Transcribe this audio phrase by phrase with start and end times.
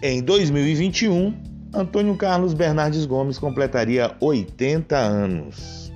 [0.00, 1.34] Em 2021,
[1.74, 5.92] Antônio Carlos Bernardes Gomes completaria 80 anos.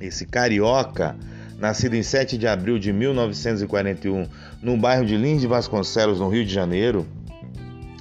[0.00, 1.14] Esse carioca,
[1.56, 4.26] nascido em 7 de abril de 1941,
[4.60, 7.06] no bairro de Lins de Vasconcelos, no Rio de Janeiro,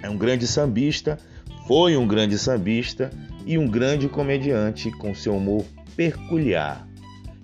[0.01, 1.19] é um grande sambista,
[1.67, 3.11] foi um grande sambista
[3.45, 5.63] e um grande comediante com seu humor
[5.95, 6.87] peculiar.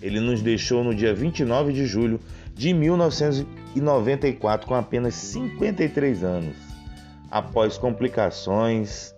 [0.02, 2.18] Ele nos deixou no dia 29 de julho
[2.52, 6.69] de 1994 com apenas 53 anos,
[7.30, 9.14] após complicações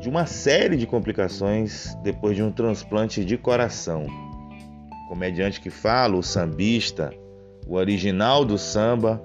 [0.00, 4.06] de uma série de complicações depois de um transplante de coração.
[5.04, 7.14] O comediante que fala, o sambista,
[7.66, 9.22] o original do samba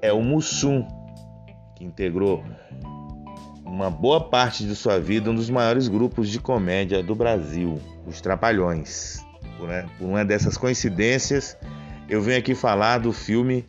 [0.00, 0.86] é o Mussum,
[1.74, 2.44] que integrou
[3.64, 8.20] uma boa parte de sua vida um dos maiores grupos de comédia do Brasil, os
[8.20, 9.24] Trapalhões.
[9.56, 11.56] Por, né, uma dessas coincidências,
[12.08, 13.66] eu venho aqui falar do filme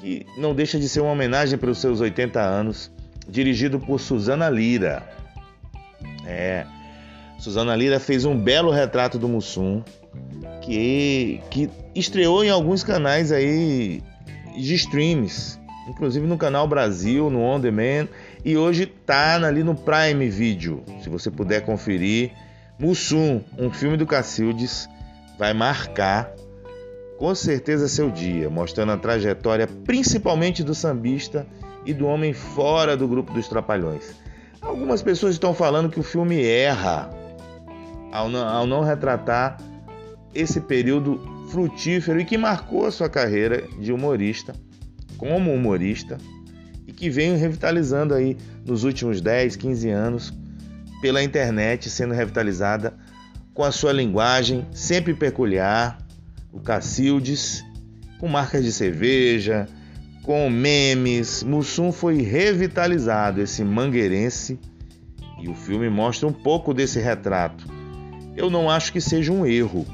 [0.00, 2.90] que não deixa de ser uma homenagem para os seus 80 anos,
[3.28, 5.02] dirigido por Suzana Lira.
[6.26, 6.66] É,
[7.38, 9.82] Suzana Lira fez um belo retrato do Mussum,
[10.62, 14.02] que, que estreou em alguns canais aí
[14.56, 18.08] de streams, inclusive no canal Brasil, no On Demand,
[18.44, 20.82] e hoje tá ali no Prime Video.
[21.02, 22.32] Se você puder conferir,
[22.78, 24.88] Mussum, um filme do Cacildes,
[25.38, 26.30] vai marcar
[27.18, 31.46] com certeza seu dia, mostrando a trajetória principalmente do sambista
[31.84, 34.14] e do homem fora do grupo dos Trapalhões.
[34.60, 37.10] Algumas pessoas estão falando que o filme erra
[38.12, 39.58] ao não, ao não retratar
[40.34, 44.54] esse período frutífero e que marcou sua carreira de humorista,
[45.16, 46.18] como humorista,
[46.86, 50.32] e que vem revitalizando aí nos últimos 10, 15 anos
[51.00, 52.94] pela internet, sendo revitalizada
[53.54, 55.98] com a sua linguagem sempre peculiar,
[56.56, 57.62] o Cacildes,
[58.18, 59.68] com marcas de cerveja,
[60.22, 61.42] com memes.
[61.42, 64.58] Mussum foi revitalizado, esse mangueirense,
[65.38, 67.68] e o filme mostra um pouco desse retrato.
[68.34, 69.86] Eu não acho que seja um erro,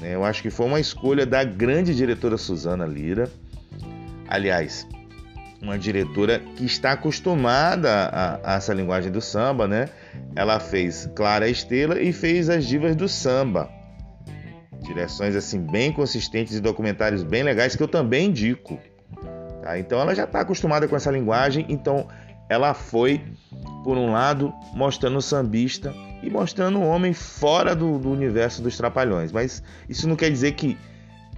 [0.00, 0.14] né?
[0.14, 3.30] eu acho que foi uma escolha da grande diretora Suzana Lira.
[4.28, 4.86] Aliás,
[5.62, 9.88] uma diretora que está acostumada a, a, essa linguagem do samba, né?
[10.34, 13.79] Ela fez Clara Estrela e fez As Divas do Samba.
[15.00, 18.78] Direções assim bem consistentes e documentários bem legais que eu também indico.
[19.62, 19.78] Tá?
[19.78, 22.06] Então ela já está acostumada com essa linguagem, então
[22.50, 23.22] ela foi,
[23.82, 28.76] por um lado, mostrando o sambista e mostrando o homem fora do, do universo dos
[28.76, 29.32] trapalhões.
[29.32, 30.76] Mas isso não quer dizer que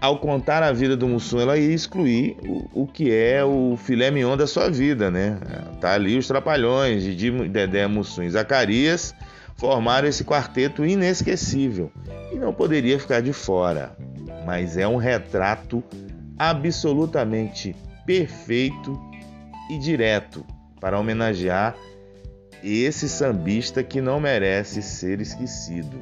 [0.01, 4.11] ao contar a vida do Mussum, ela ia excluir o, o, que é o filé
[4.11, 5.39] mignon da sua vida, né?
[5.81, 9.15] Tá ali os trapalhões, Didi, Dedé, Mussum e Zacarias
[9.55, 11.93] formaram esse quarteto inesquecível
[12.33, 13.97] e não poderia ficar de fora.
[14.47, 15.83] Mas é um retrato
[16.39, 17.77] absolutamente
[18.07, 18.99] perfeito
[19.71, 20.45] e direto
[20.81, 21.77] para homenagear
[22.63, 26.01] esse sambista que não merece ser esquecido.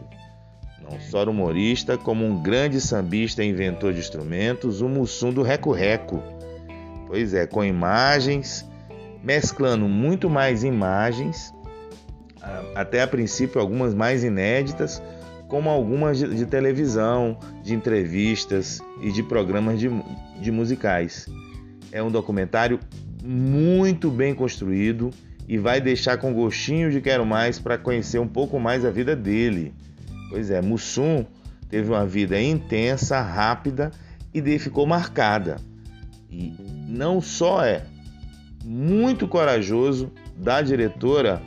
[0.83, 5.73] Não só humorista, como um grande sambista e inventor de instrumentos, o Mussum do Reco
[5.73, 6.23] Reco.
[7.07, 8.67] Pois é, com imagens,
[9.23, 11.53] mesclando muito mais imagens,
[12.75, 15.03] até a princípio algumas mais inéditas,
[15.51, 19.91] como algumas de, de televisão, de entrevistas e de programas de,
[20.41, 21.27] de musicais.
[21.93, 22.79] É um documentário
[23.23, 25.11] muito bem construído
[25.49, 29.17] e vai deixar com gostinho de quero mais para conhecer um pouco mais a vida
[29.17, 29.75] dele.
[30.31, 31.27] Pois é, Mussum
[31.69, 33.91] teve uma vida intensa, rápida
[34.33, 35.57] e ficou marcada.
[36.31, 36.55] E
[36.89, 37.83] não só é
[38.65, 41.43] muito corajoso da diretora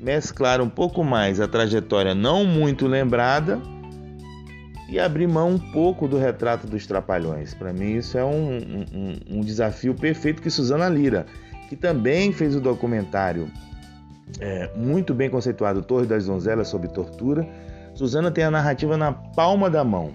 [0.00, 3.60] mesclar um pouco mais a trajetória não muito lembrada
[4.88, 7.52] e abrir mão um pouco do retrato dos Trapalhões.
[7.52, 11.26] Para mim, isso é um, um, um, desafio perfeito que Suzana Lira,
[11.68, 13.48] que também fez o documentário
[14.40, 17.46] é, muito bem conceituado Torre das Donzelas sob Tortura.
[17.94, 20.12] Suzana tem a narrativa na palma da mão.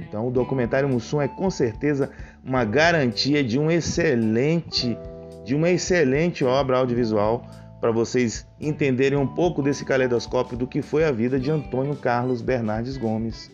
[0.00, 2.10] Então, o documentário Mussum é com certeza
[2.44, 4.98] uma garantia de um excelente,
[5.44, 7.46] de uma excelente obra audiovisual
[7.80, 12.40] para vocês entenderem um pouco desse caleidoscópio do que foi a vida de Antônio Carlos
[12.40, 13.50] Bernardes Gomes,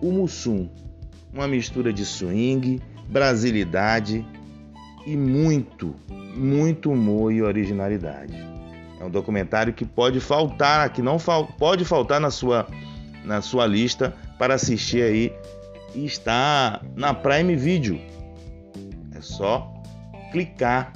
[0.00, 0.68] o Mussum,
[1.32, 4.26] uma mistura de swing, brasilidade
[5.06, 5.94] e muito,
[6.36, 8.34] muito humor e originalidade.
[9.00, 12.66] É um documentário que pode faltar, que não fal, pode faltar na sua,
[13.24, 15.32] na sua lista para assistir aí
[15.94, 18.00] e está na Prime Video.
[19.14, 19.72] É só
[20.32, 20.92] clicar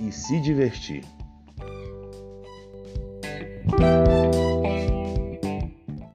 [0.00, 1.13] e se divertir.
[3.66, 4.03] Thank you.